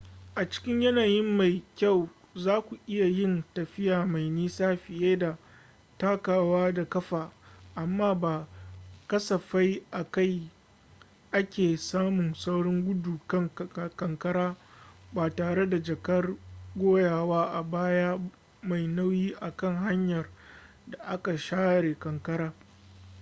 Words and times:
a 0.35 0.49
cikin 0.49 0.81
yanayi 0.81 1.21
mai 1.21 1.63
kyau 1.75 2.09
zaku 2.35 2.77
iya 2.87 3.05
yin 3.05 3.43
tafiya 3.53 4.05
mai 4.05 4.29
nisa 4.29 4.75
fiye 4.77 5.17
da 5.17 5.37
takawa 5.97 6.73
da 6.73 6.85
ƙafa 6.89 7.31
amma 7.75 8.15
ba 8.15 8.47
kasafai 9.07 9.83
ake 11.31 11.77
samun 11.77 12.33
saurin 12.33 12.85
gudu 12.85 13.19
kan 13.27 13.49
kankara 13.95 14.55
ba 15.13 15.29
tare 15.35 15.69
da 15.69 15.77
jakar 15.77 16.35
goyawa 16.75 17.51
a 17.53 17.63
baya 17.63 18.19
mai 18.61 18.87
nauyi 18.87 19.35
a 19.39 19.51
kan 19.51 19.75
hanyar 19.75 20.25
da 20.91 20.97
aka 21.05 21.37
share 21.37 21.95
ƙanƙara 21.99 22.53